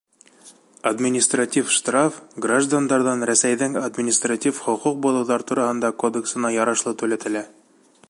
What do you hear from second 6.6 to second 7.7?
ярашлы түләтелә.